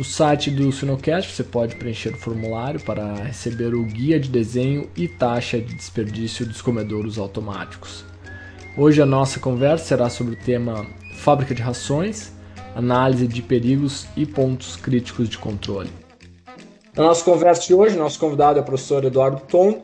[0.00, 4.88] No site do Sinocast você pode preencher o formulário para receber o guia de desenho
[4.96, 8.02] e taxa de desperdício dos comedouros automáticos.
[8.78, 10.86] Hoje a nossa conversa será sobre o tema
[11.16, 12.32] fábrica de rações,
[12.74, 15.90] análise de perigos e pontos críticos de controle.
[16.96, 19.82] Na nossa conversa de hoje, nosso convidado é o professor Eduardo Tom,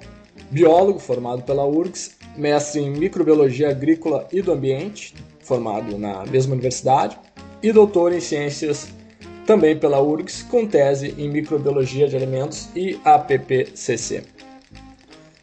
[0.51, 7.19] biólogo formado pela URGS, mestre em microbiologia agrícola e do ambiente, formado na mesma universidade,
[7.63, 8.96] e doutor em ciências
[9.47, 14.25] também pela URGS, com tese em microbiologia de alimentos e APPCC.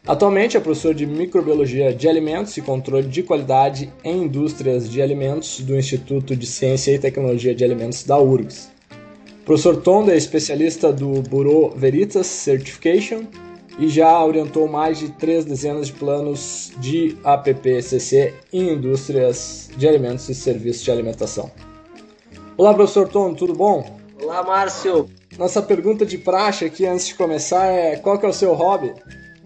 [0.06, 5.62] Atualmente é professor de microbiologia de alimentos e controle de qualidade em indústrias de alimentos
[5.62, 8.70] do Instituto de Ciência e Tecnologia de Alimentos da URGS.
[9.46, 13.24] Professor Tonda é especialista do Bureau Veritas Certification
[13.80, 20.28] e já orientou mais de três dezenas de planos de APPCC em indústrias de alimentos
[20.28, 21.50] e serviços de alimentação.
[22.56, 24.00] Olá, professor Tom, tudo bom?
[24.22, 25.10] Olá, Márcio.
[25.40, 28.94] Nossa pergunta de praxe aqui antes de começar é: qual que é o seu hobby?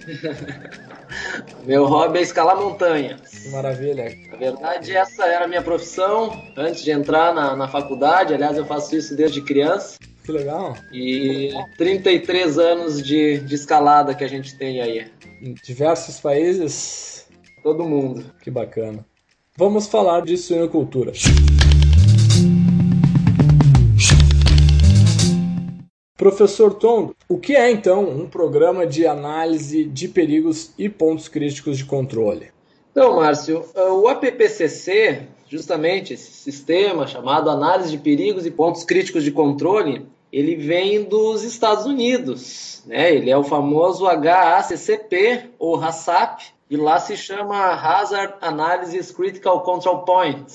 [1.65, 3.17] Meu hobby é escalar montanha.
[3.17, 4.13] Que maravilha.
[4.29, 8.33] Na verdade, essa era a minha profissão antes de entrar na, na faculdade.
[8.33, 9.97] Aliás, eu faço isso desde criança.
[10.25, 10.75] Que legal.
[10.91, 15.09] E 33 anos de, de escalada que a gente tem aí.
[15.41, 17.25] Em diversos países.
[17.63, 18.25] Todo mundo.
[18.43, 19.05] Que bacana.
[19.55, 21.13] Vamos falar de suinocultura.
[26.17, 31.77] Professor Tom, o que é então um programa de análise de perigos e pontos críticos
[31.77, 32.51] de controle?
[32.91, 39.31] Então, Márcio, o APPCC, justamente esse sistema chamado Análise de Perigos e Pontos Críticos de
[39.31, 43.13] Controle, ele vem dos Estados Unidos, né?
[43.13, 49.99] Ele é o famoso HACCP ou HACCP, e lá se chama Hazard Analysis Critical Control
[49.99, 50.51] Point.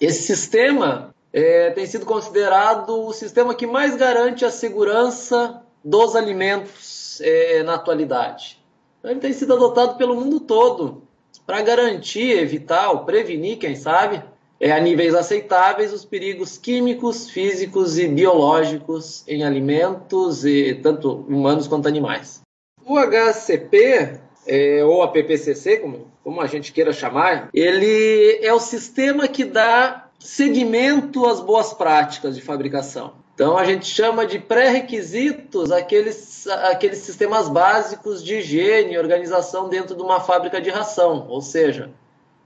[0.00, 7.20] Esse sistema é, tem sido considerado o sistema que mais garante a segurança dos alimentos
[7.20, 8.62] é, na atualidade.
[9.02, 11.02] Ele tem sido adotado pelo mundo todo
[11.44, 14.22] para garantir, evitar ou prevenir, quem sabe,
[14.60, 21.66] é, a níveis aceitáveis os perigos químicos, físicos e biológicos em alimentos, e, tanto humanos
[21.66, 22.42] quanto animais.
[22.86, 28.60] O HCP, é, ou a PPCC, como, como a gente queira chamar, ele é o
[28.60, 33.12] sistema que dá segmento às boas práticas de fabricação.
[33.34, 39.94] Então a gente chama de pré-requisitos aqueles, aqueles sistemas básicos de higiene e organização dentro
[39.94, 41.90] de uma fábrica de ração, ou seja,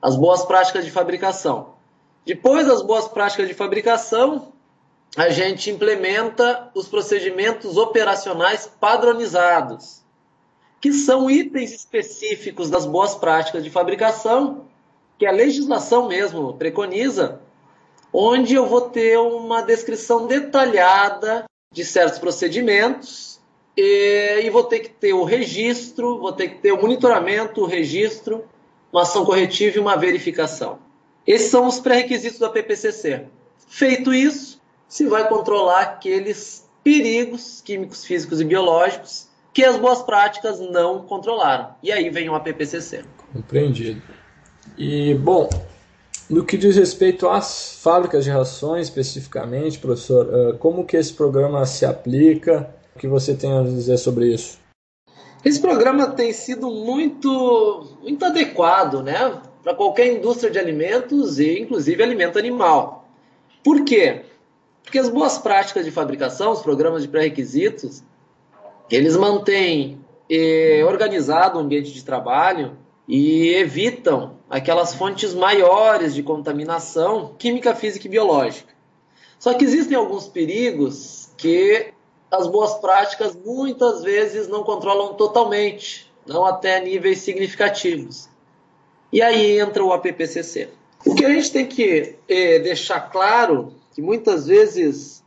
[0.02, 1.74] as boas práticas de fabricação.
[2.26, 4.52] Depois das boas práticas de fabricação,
[5.16, 10.02] a gente implementa os procedimentos operacionais padronizados,
[10.80, 14.64] que são itens específicos das boas práticas de fabricação
[15.16, 17.40] que a legislação mesmo preconiza
[18.12, 23.40] onde eu vou ter uma descrição detalhada de certos procedimentos
[23.76, 27.66] e, e, vou ter que ter o registro, vou ter que ter o monitoramento, o
[27.66, 28.44] registro,
[28.92, 30.78] uma ação corretiva e uma verificação.
[31.26, 33.26] Esses são os pré-requisitos da PPCC.
[33.68, 40.58] Feito isso, se vai controlar aqueles perigos químicos, físicos e biológicos que as boas práticas
[40.58, 41.74] não controlaram.
[41.82, 43.04] E aí vem o PPCC.
[43.32, 44.00] Compreendido.
[44.76, 45.48] E, bom,
[46.28, 51.64] no que diz respeito às fábricas de rações especificamente, professor, eh, como que esse programa
[51.64, 52.74] se aplica?
[52.94, 54.58] O que você tem a dizer sobre isso?
[55.44, 62.02] Esse programa tem sido muito, muito adequado né, para qualquer indústria de alimentos e inclusive
[62.02, 63.08] alimento animal.
[63.64, 64.22] Por quê?
[64.82, 68.02] Porque as boas práticas de fabricação, os programas de pré-requisitos,
[68.90, 72.76] eles mantêm eh, organizado o ambiente de trabalho
[73.06, 78.72] e evitam aquelas fontes maiores de contaminação química, física e biológica.
[79.38, 81.92] Só que existem alguns perigos que
[82.30, 88.28] as boas práticas muitas vezes não controlam totalmente, não até níveis significativos.
[89.12, 90.70] E aí entra o APPCC.
[91.06, 95.24] O que a gente tem que é, deixar claro que muitas vezes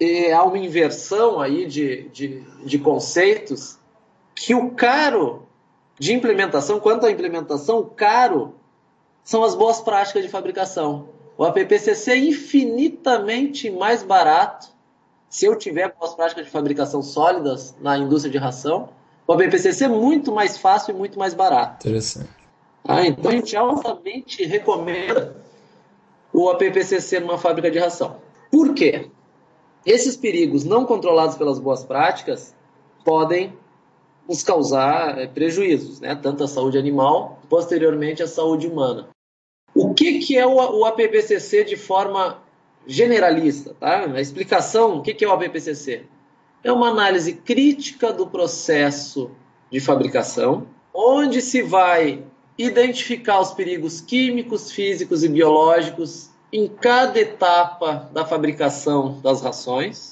[0.00, 3.78] é, há uma inversão aí de, de, de conceitos
[4.34, 5.46] que o caro
[5.98, 8.54] de implementação, quanto à implementação, o caro
[9.22, 11.08] são as boas práticas de fabricação.
[11.38, 14.72] O APPCC é infinitamente mais barato
[15.32, 18.90] se eu tiver boas práticas de fabricação sólidas na indústria de ração,
[19.26, 21.88] o APPCC é muito mais fácil e muito mais barato.
[21.88, 22.28] Interessante.
[22.86, 25.34] Ah, então a gente altamente recomenda
[26.34, 28.16] o APPCC numa fábrica de ração.
[28.50, 29.08] Por quê?
[29.86, 32.54] Esses perigos não controlados pelas boas práticas
[33.02, 33.54] podem
[34.28, 36.14] nos causar é, prejuízos, né?
[36.14, 39.08] tanto à saúde animal, posteriormente à saúde humana.
[39.74, 42.42] O que, que é o, o APPCC de forma
[42.86, 43.74] generalista?
[43.78, 44.04] Tá?
[44.04, 46.04] A explicação, o que, que é o APPCC?
[46.62, 49.30] É uma análise crítica do processo
[49.70, 52.22] de fabricação, onde se vai
[52.56, 60.11] identificar os perigos químicos, físicos e biológicos em cada etapa da fabricação das rações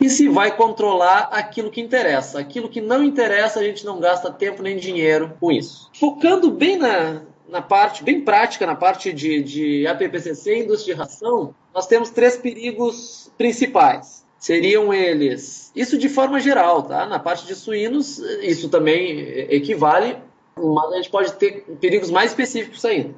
[0.00, 2.38] e se vai controlar aquilo que interessa.
[2.38, 5.90] Aquilo que não interessa, a gente não gasta tempo nem dinheiro com isso.
[5.98, 11.00] Focando bem na, na parte, bem prática, na parte de, de APPCC e indústria de
[11.00, 14.26] ração, nós temos três perigos principais.
[14.38, 17.06] Seriam eles, isso de forma geral, tá?
[17.06, 19.18] Na parte de suínos, isso também
[19.50, 20.16] equivale,
[20.56, 23.14] mas a gente pode ter perigos mais específicos ainda.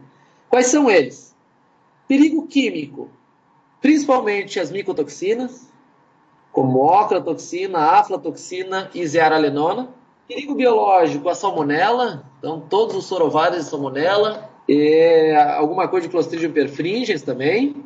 [0.48, 1.34] Quais são eles?
[2.08, 3.10] Perigo químico,
[3.82, 5.69] principalmente as micotoxinas,
[6.52, 9.88] como ocratoxina, aflatoxina e zearalenona.
[10.26, 16.52] Perigo biológico, a salmonela, então todos os sorovários de salmonela, e alguma coisa de Clostridium
[16.52, 17.84] perfringens também.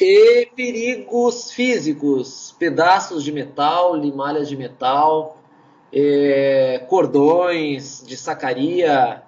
[0.00, 5.38] E perigos físicos, pedaços de metal, limalhas de metal,
[6.88, 9.22] cordões de sacaria,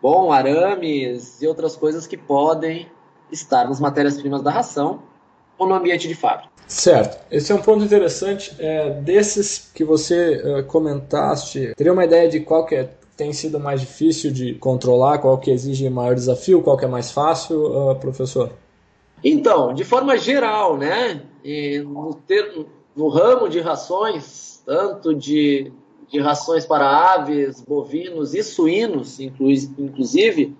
[0.00, 2.88] bom, arames e outras coisas que podem
[3.30, 5.02] estar nas matérias-primas da ração
[5.62, 6.50] ou no ambiente de fábrica.
[6.66, 7.18] Certo.
[7.30, 8.54] Esse é um ponto interessante.
[8.58, 13.60] É, desses que você uh, comentaste, teria uma ideia de qual que é, tem sido
[13.60, 17.96] mais difícil de controlar, qual que exige maior desafio, qual que é mais fácil, uh,
[17.96, 18.50] professor?
[19.22, 21.22] Então, de forma geral, né,
[21.84, 22.66] no, ter,
[22.96, 25.70] no ramo de rações, tanto de,
[26.08, 30.56] de rações para aves, bovinos e suínos, inclusive,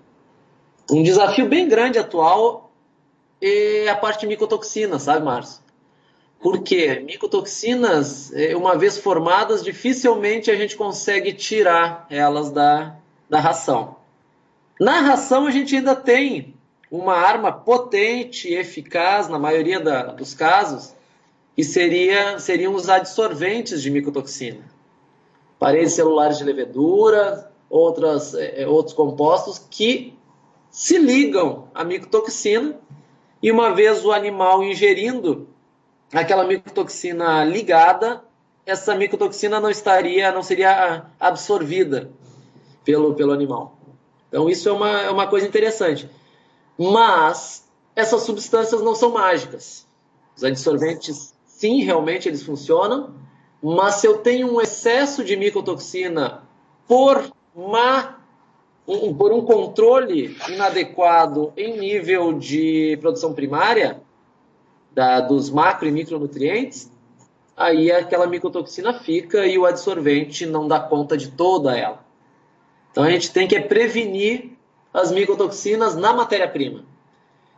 [0.89, 2.62] um desafio bem grande atual
[3.43, 5.61] é a parte de micotoxina, sabe, Márcio?
[6.41, 12.95] Porque micotoxinas, é, uma vez formadas, dificilmente a gente consegue tirar elas da,
[13.29, 13.97] da ração.
[14.79, 16.55] Na ração, a gente ainda tem
[16.89, 20.93] uma arma potente e eficaz, na maioria da, dos casos,
[21.55, 24.63] que seria, seriam os adsorventes de micotoxina.
[25.59, 30.13] Paredes celulares de levedura, outras, é, é, outros compostos que
[30.69, 32.79] se ligam à micotoxina
[33.43, 35.49] e uma vez o animal ingerindo
[36.13, 38.23] aquela micotoxina ligada,
[38.65, 42.09] essa micotoxina não estaria, não seria absorvida
[42.85, 43.77] pelo, pelo animal.
[44.29, 46.09] Então isso é uma, é uma coisa interessante.
[46.79, 49.85] Mas essas substâncias não são mágicas.
[50.37, 53.13] Os adsorventes, sim, realmente eles funcionam,
[53.61, 56.43] mas se eu tenho um excesso de micotoxina
[56.87, 58.22] por má
[58.85, 64.01] por um controle inadequado em nível de produção primária,
[64.91, 66.91] da, dos macro e micronutrientes,
[67.55, 72.03] aí aquela micotoxina fica e o adsorvente não dá conta de toda ela.
[72.91, 74.51] Então a gente tem que prevenir
[74.93, 76.85] as micotoxinas na matéria-prima.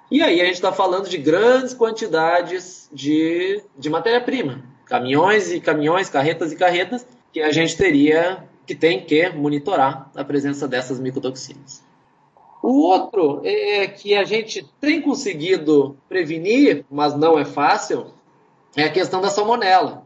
[0.10, 4.63] E aí a gente está falando de grandes quantidades de, de matéria-prima.
[4.86, 10.24] Caminhões e caminhões, carretas e carretas, que a gente teria, que tem que monitorar a
[10.24, 11.84] presença dessas micotoxinas.
[12.62, 18.07] O outro é que a gente tem conseguido prevenir, mas não é fácil,
[18.75, 20.03] é a questão da salmonela.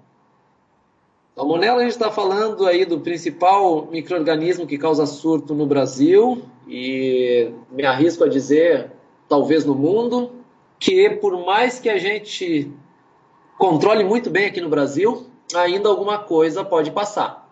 [1.35, 7.49] Salmonela, a gente está falando aí do principal microorganismo que causa surto no Brasil e
[7.71, 8.91] me arrisco a dizer,
[9.29, 10.31] talvez no mundo,
[10.77, 12.69] que por mais que a gente
[13.57, 17.48] controle muito bem aqui no Brasil, ainda alguma coisa pode passar.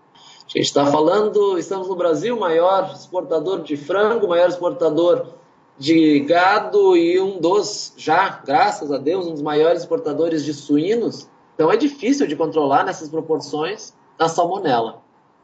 [0.48, 5.34] A gente está falando, estamos no Brasil, maior exportador de frango, maior exportador
[5.78, 11.30] de gado e um dos, já, graças a Deus, um dos maiores exportadores de suínos.
[11.54, 15.02] Então é difícil de controlar nessas proporções a salmonela.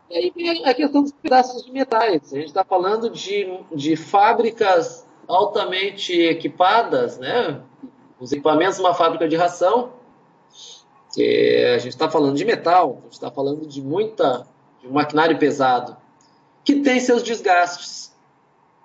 [0.10, 2.31] E aí vem a questão dos pedaços de metais.
[2.31, 7.62] A gente está falando de, de fábricas altamente equipadas, né?
[8.19, 9.91] Os equipamentos de uma fábrica de ração.
[11.17, 14.48] a gente está falando de metal, a gente está falando de muita
[14.84, 15.96] de um maquinário pesado,
[16.63, 18.13] que tem seus desgastes.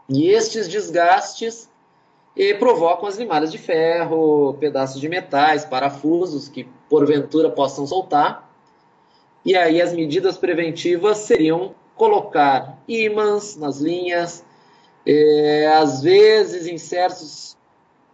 [0.09, 1.69] E estes desgastes
[2.37, 8.49] eh, provocam as limadas de ferro, pedaços de metais, parafusos que porventura possam soltar.
[9.45, 14.45] E aí as medidas preventivas seriam colocar ímãs nas linhas,
[15.05, 17.57] eh, às vezes em certos,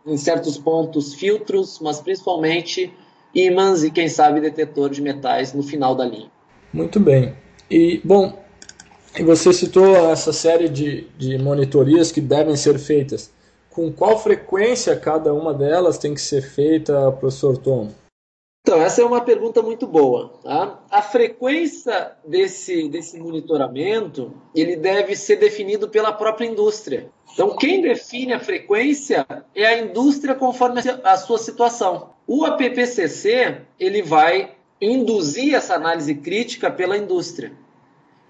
[0.07, 2.93] em certos pontos filtros, mas principalmente
[3.35, 6.31] ímãs e, quem sabe, detetor de metais no final da linha.
[6.73, 7.44] Muito bem.
[7.71, 8.45] E, bom,
[9.23, 13.33] você citou essa série de, de monitorias que devem ser feitas.
[13.71, 17.91] Com qual frequência cada uma delas tem que ser feita, professor Tom?
[18.67, 20.33] Então, essa é uma pergunta muito boa.
[20.43, 20.83] Tá?
[20.91, 27.11] A frequência desse, desse monitoramento ele deve ser definido pela própria indústria.
[27.33, 32.15] Então, quem define a frequência é a indústria conforme a sua situação.
[32.27, 34.55] O APPCC ele vai
[34.85, 37.53] induzir essa análise crítica pela indústria.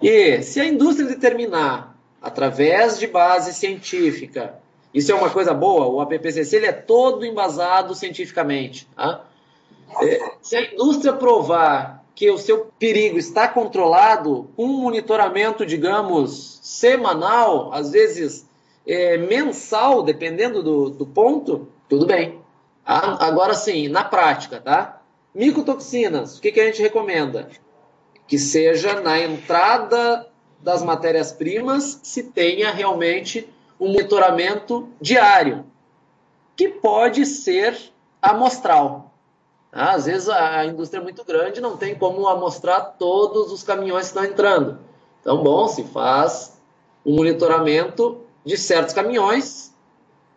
[0.00, 4.58] E se a indústria determinar, através de base científica,
[4.92, 8.86] isso é uma coisa boa, o APPCC ele é todo embasado cientificamente.
[8.94, 9.24] Tá?
[10.00, 17.72] É, se a indústria provar que o seu perigo está controlado, um monitoramento, digamos, semanal,
[17.72, 18.48] às vezes
[18.86, 22.38] é, mensal, dependendo do, do ponto, tudo bem.
[22.86, 25.02] Ah, agora sim, na prática, tá?
[25.34, 27.48] Micotoxinas, o que, que a gente recomenda?
[28.28, 30.28] Que seja na entrada
[30.60, 33.48] das matérias-primas se tenha realmente
[33.78, 35.66] um monitoramento diário,
[36.54, 37.76] que pode ser
[38.22, 39.12] amostral.
[39.72, 44.12] Ah, às vezes a indústria é muito grande, não tem como amostrar todos os caminhões
[44.12, 44.78] que estão entrando.
[45.20, 46.56] Então, bom, se faz
[47.04, 49.74] um monitoramento de certos caminhões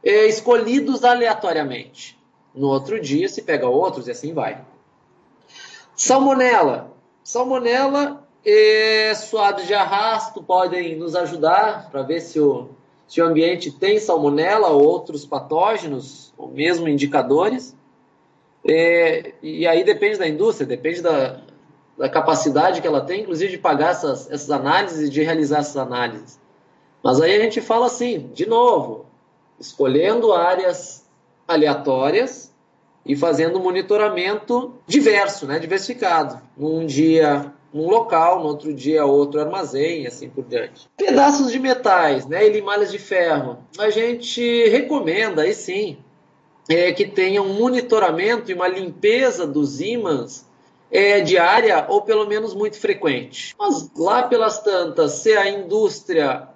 [0.03, 2.17] eh, escolhidos aleatoriamente.
[2.53, 4.65] No outro dia se pega outros e assim vai.
[5.97, 6.91] Salmonela.
[7.23, 12.69] Salmonela e suaves de arrasto podem nos ajudar para ver se o,
[13.07, 17.75] se o ambiente tem salmonela ou outros patógenos, ou mesmo indicadores.
[18.63, 21.41] É, e aí depende da indústria, depende da,
[21.97, 25.77] da capacidade que ela tem, inclusive de pagar essas, essas análises e de realizar essas
[25.77, 26.39] análises.
[27.03, 29.07] Mas aí a gente fala assim, de novo,
[29.59, 31.03] escolhendo áreas
[31.47, 32.46] aleatórias
[33.07, 36.41] e fazendo monitoramento diverso, né, diversificado.
[36.55, 40.87] Num dia um local, no outro dia outro armazém e assim por diante.
[40.97, 43.59] Pedaços de metais, né, e limalhas de ferro.
[43.79, 45.97] A gente recomenda, aí sim,
[46.69, 50.45] é, que tenha um monitoramento e uma limpeza dos ímãs
[50.91, 53.55] é, diária ou pelo menos muito frequente.
[53.57, 56.49] Mas lá pelas tantas, se a indústria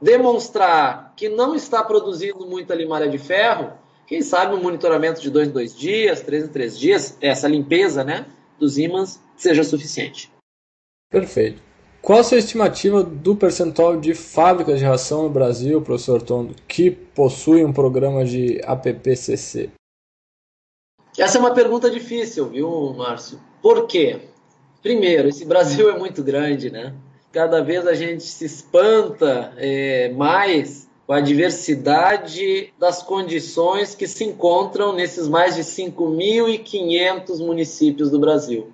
[0.00, 3.72] demonstrar que não está produzindo muita limalha de ferro,
[4.12, 8.04] quem sabe um monitoramento de dois em dois dias, três em três dias, essa limpeza
[8.04, 8.26] né,
[8.58, 10.30] dos ímãs seja suficiente.
[11.10, 11.62] Perfeito.
[12.02, 16.90] Qual a sua estimativa do percentual de fábricas de ração no Brasil, professor Tondo, que
[16.90, 19.70] possuem um programa de APPCC?
[21.18, 23.40] Essa é uma pergunta difícil, viu, Márcio?
[23.62, 24.20] Por quê?
[24.82, 26.94] Primeiro, esse Brasil é muito grande, né?
[27.32, 34.24] Cada vez a gente se espanta é, mais com a diversidade das condições que se
[34.24, 38.70] encontram nesses mais de 5.500 municípios do Brasil.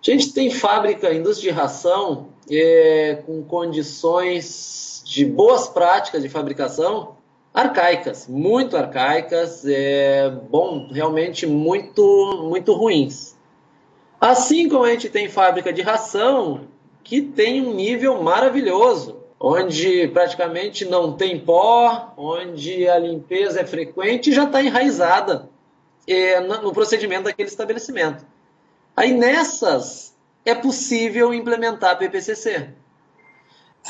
[0.00, 7.16] A gente tem fábrica, indústria de ração, é, com condições de boas práticas de fabricação
[7.52, 13.36] arcaicas, muito arcaicas, é, bom, realmente muito, muito ruins.
[14.20, 16.68] Assim como a gente tem fábrica de ração
[17.02, 24.28] que tem um nível maravilhoso, onde praticamente não tem pó, onde a limpeza é frequente
[24.28, 25.48] e já está enraizada
[26.06, 28.26] é, no procedimento daquele estabelecimento.
[28.94, 32.68] Aí nessas é possível implementar PPCC.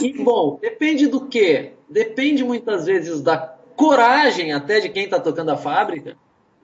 [0.00, 1.72] E, bom, depende do quê?
[1.88, 3.36] Depende muitas vezes da
[3.74, 6.16] coragem até de quem está tocando a fábrica.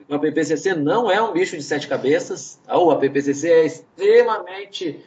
[0.07, 2.57] O APPCC não é um bicho de sete cabeças.
[2.65, 2.77] Tá?
[2.77, 5.03] O APPCC é extremamente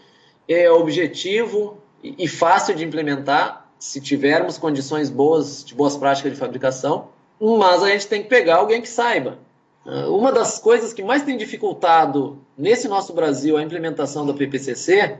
[0.47, 6.39] é, objetivo e, e fácil de implementar se tivermos condições boas, de boas práticas de
[6.39, 7.09] fabricação.
[7.41, 9.39] Mas a gente tem que pegar alguém que saiba.
[9.87, 15.19] Ah, uma das coisas que mais tem dificultado nesse nosso Brasil a implementação da PPCC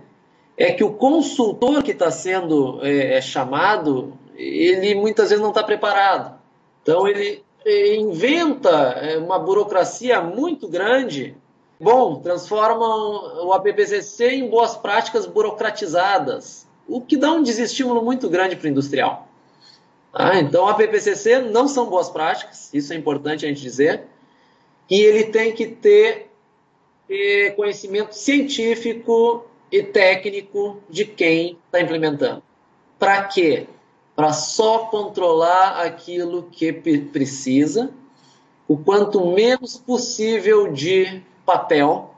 [0.57, 5.63] é que o consultor que está sendo é, é, chamado, ele muitas vezes não está
[5.63, 6.39] preparado.
[6.83, 11.35] Então ele inventa é, uma burocracia muito grande.
[11.81, 18.57] Bom, transformam o APPCC em boas práticas burocratizadas, o que dá um desestímulo muito grande
[18.57, 19.29] para o industrial.
[20.13, 24.05] Ah, então, a PPCC não são boas práticas, isso é importante a gente dizer
[24.91, 26.31] e ele tem que ter
[27.09, 32.43] eh, conhecimento científico e técnico de quem está implementando.
[32.99, 33.69] Para quê?
[34.17, 37.91] Para só controlar aquilo que precisa,
[38.67, 42.15] o quanto menos possível de papel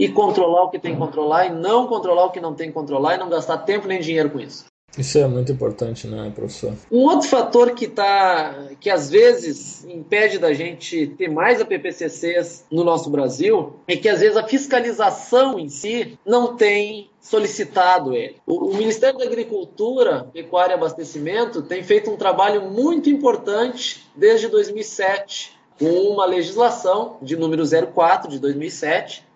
[0.00, 2.72] e controlar o que tem que controlar e não controlar o que não tem que
[2.72, 4.64] controlar e não gastar tempo nem dinheiro com isso.
[4.98, 6.72] Isso é muito importante, né, professor?
[6.90, 12.82] Um outro fator que tá, que às vezes impede da gente ter mais APPCCs no
[12.82, 18.36] nosso Brasil é que às vezes a fiscalização em si não tem solicitado ele.
[18.46, 24.48] O, o Ministério da Agricultura, Pecuária e Abastecimento tem feito um trabalho muito importante desde
[24.48, 27.62] 2007 com uma legislação de número
[27.94, 29.29] 04 de 2007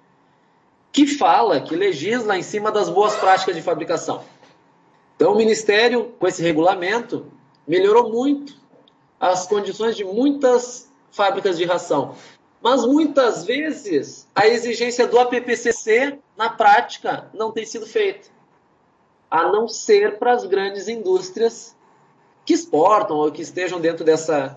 [0.94, 4.22] que fala, que legisla em cima das boas práticas de fabricação.
[5.16, 7.26] Então, o Ministério, com esse regulamento,
[7.66, 8.54] melhorou muito
[9.18, 12.14] as condições de muitas fábricas de ração.
[12.62, 18.28] Mas muitas vezes a exigência do APPCC, na prática, não tem sido feita.
[19.28, 21.76] A não ser para as grandes indústrias
[22.46, 24.56] que exportam ou que estejam dentro dessa,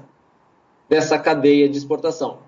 [0.88, 2.46] dessa cadeia de exportação.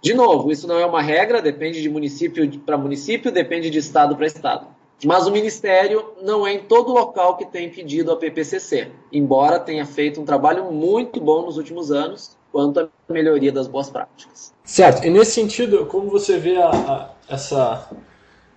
[0.00, 4.16] De novo, isso não é uma regra, depende de município para município, depende de estado
[4.16, 4.66] para estado.
[5.04, 9.86] Mas o Ministério não é em todo local que tem pedido a PPCC, embora tenha
[9.86, 14.52] feito um trabalho muito bom nos últimos anos quanto à melhoria das boas práticas.
[14.64, 17.88] Certo, e nesse sentido, como você vê a, a, essa,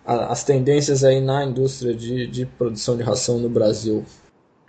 [0.06, 4.04] a, as tendências aí na indústria de, de produção de ração no Brasil?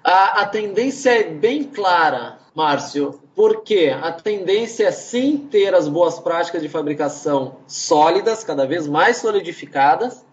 [0.04, 6.18] A, a tendência é bem clara, Márcio, porque a tendência é sim ter as boas
[6.18, 10.24] práticas de fabricação sólidas, cada vez mais solidificadas,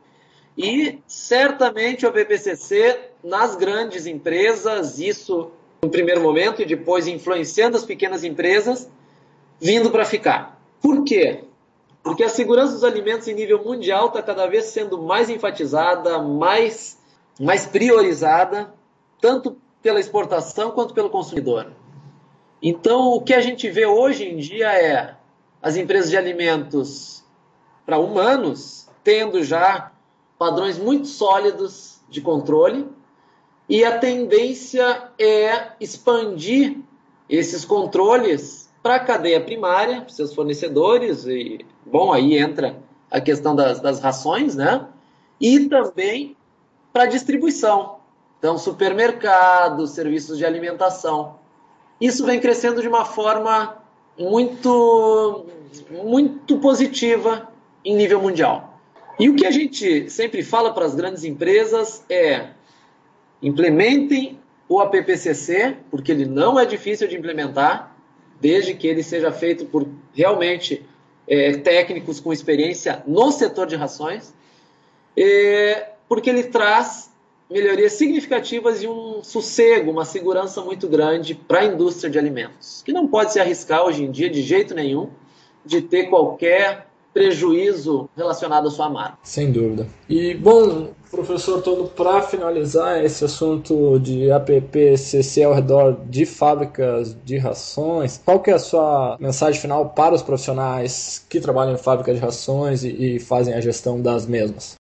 [0.57, 7.85] e certamente o BPCC nas grandes empresas, isso no primeiro momento e depois influenciando as
[7.85, 8.89] pequenas empresas,
[9.59, 10.61] vindo para ficar.
[10.81, 11.45] Por quê?
[12.03, 16.97] Porque a segurança dos alimentos em nível mundial está cada vez sendo mais enfatizada, mais,
[17.39, 18.73] mais priorizada,
[19.21, 21.71] tanto pela exportação quanto pelo consumidor.
[22.61, 25.15] Então, o que a gente vê hoje em dia é
[25.61, 27.23] as empresas de alimentos
[27.85, 29.91] para humanos tendo já
[30.37, 32.87] padrões muito sólidos de controle
[33.67, 36.77] e a tendência é expandir
[37.29, 42.77] esses controles para a cadeia primária, para seus fornecedores, e, bom, aí entra
[43.11, 44.87] a questão das, das rações, né?
[45.39, 46.35] E também
[46.91, 47.97] para distribuição.
[48.39, 51.38] Então, supermercados, serviços de alimentação.
[51.99, 53.77] Isso vem crescendo de uma forma
[54.17, 55.45] muito,
[55.91, 57.49] muito positiva
[57.83, 58.79] em nível mundial.
[59.19, 62.47] E o que a gente sempre fala para as grandes empresas é
[63.41, 67.95] implementem o APPCC, porque ele não é difícil de implementar,
[68.39, 70.85] desde que ele seja feito por realmente
[71.27, 74.33] é, técnicos com experiência no setor de rações,
[75.17, 77.08] é, porque ele traz
[77.49, 82.93] melhorias significativas e um sossego, uma segurança muito grande para a indústria de alimentos, que
[82.93, 85.09] não pode se arriscar hoje em dia de jeito nenhum
[85.65, 89.17] de ter qualquer prejuízo relacionado à sua marca.
[89.23, 89.87] Sem dúvida.
[90.07, 97.37] E, bom, professor Tono, para finalizar esse assunto de APPCC ao redor de fábricas de
[97.37, 102.15] rações, qual que é a sua mensagem final para os profissionais que trabalham em fábricas
[102.15, 104.78] de rações e, e fazem a gestão das mesmas?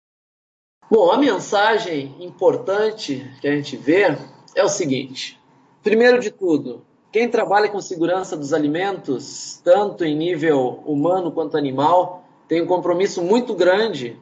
[0.93, 4.15] Bom, a mensagem importante que a gente vê
[4.55, 5.41] é o seguinte:
[5.83, 12.23] primeiro de tudo, quem trabalha com segurança dos alimentos, tanto em nível humano quanto animal,
[12.47, 14.19] tem um compromisso muito grande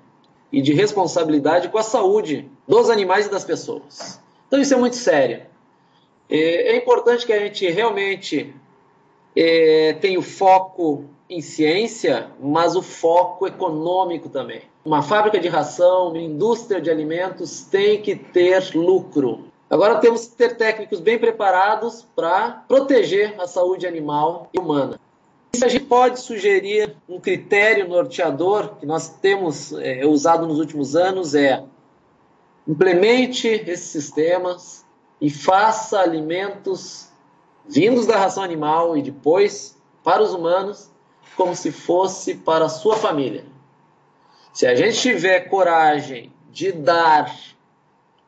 [0.53, 4.21] e de responsabilidade com a saúde dos animais e das pessoas.
[4.47, 5.43] Então isso é muito sério.
[6.29, 8.55] É, é importante que a gente realmente
[9.35, 14.63] é, tenha o foco em ciência, mas o foco econômico também.
[14.85, 19.45] Uma fábrica de ração, uma indústria de alimentos tem que ter lucro.
[19.71, 24.99] Agora temos que ter técnicos bem preparados para proteger a saúde animal e humana.
[25.55, 30.97] Se a gente pode sugerir um critério norteador que nós temos é, usado nos últimos
[30.97, 31.63] anos é
[32.67, 34.85] implemente esses sistemas
[35.21, 37.09] e faça alimentos
[37.69, 40.91] vindos da ração animal e depois para os humanos
[41.41, 43.47] como se fosse para a sua família.
[44.53, 47.35] Se a gente tiver coragem de dar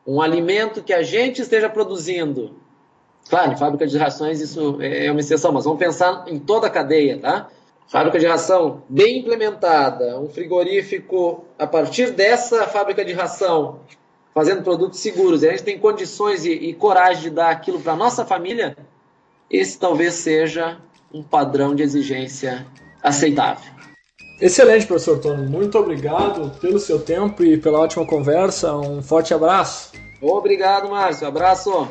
[0.07, 2.55] um alimento que a gente esteja produzindo.
[3.29, 6.71] Claro, em fábrica de rações isso é uma exceção, mas vamos pensar em toda a
[6.71, 7.49] cadeia, tá?
[7.87, 13.81] Fábrica de ração bem implementada, um frigorífico a partir dessa fábrica de ração
[14.33, 17.95] fazendo produtos seguros, e a gente tem condições e, e coragem de dar aquilo para
[17.95, 18.75] nossa família,
[19.51, 20.79] esse talvez seja
[21.13, 22.65] um padrão de exigência
[23.03, 23.73] aceitável.
[24.41, 25.49] Excelente, professor Tono.
[25.49, 28.75] Muito obrigado pelo seu tempo e pela ótima conversa.
[28.75, 29.91] Um forte abraço.
[30.21, 31.27] Obrigado, Márcio.
[31.27, 31.87] Abraço.